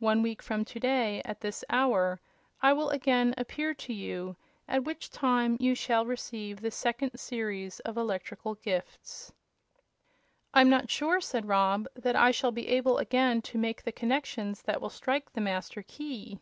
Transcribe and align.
One 0.00 0.20
week 0.20 0.42
from 0.42 0.66
to 0.66 0.78
day, 0.78 1.22
at 1.24 1.40
this 1.40 1.64
hour, 1.70 2.20
I 2.60 2.74
will 2.74 2.90
again 2.90 3.32
appear 3.38 3.72
to 3.72 3.92
you, 3.94 4.36
at 4.68 4.84
which 4.84 5.08
time 5.08 5.56
you 5.60 5.74
shall 5.74 6.04
receive 6.04 6.60
the 6.60 6.70
second 6.70 7.16
series 7.18 7.80
of 7.80 7.96
electrical 7.96 8.56
gifts." 8.56 9.32
"I'm 10.52 10.68
not 10.68 10.90
sure," 10.90 11.22
said 11.22 11.48
Rob, 11.48 11.86
"that 11.94 12.16
I 12.16 12.32
shall 12.32 12.52
be 12.52 12.68
able 12.68 12.98
again 12.98 13.40
to 13.48 13.56
make 13.56 13.82
the 13.82 13.92
connections 13.92 14.60
that 14.60 14.82
will 14.82 14.90
strike 14.90 15.32
the 15.32 15.40
Master 15.40 15.82
Key." 15.82 16.38